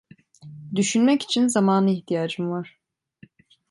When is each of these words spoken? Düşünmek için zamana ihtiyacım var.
Düşünmek 0.75 1.21
için 1.23 1.47
zamana 1.47 1.89
ihtiyacım 1.89 2.51
var. 2.51 2.79